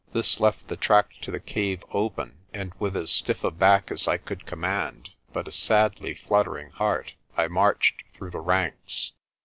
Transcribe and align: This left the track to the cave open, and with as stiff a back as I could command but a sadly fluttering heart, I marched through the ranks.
This 0.13 0.39
left 0.39 0.67
the 0.67 0.77
track 0.77 1.11
to 1.21 1.29
the 1.29 1.39
cave 1.39 1.83
open, 1.91 2.39
and 2.55 2.73
with 2.79 2.97
as 2.97 3.11
stiff 3.11 3.43
a 3.43 3.51
back 3.51 3.91
as 3.91 4.07
I 4.07 4.17
could 4.17 4.47
command 4.47 5.11
but 5.31 5.47
a 5.47 5.51
sadly 5.51 6.15
fluttering 6.15 6.71
heart, 6.71 7.13
I 7.37 7.47
marched 7.47 8.01
through 8.11 8.31
the 8.31 8.39
ranks. 8.39 9.11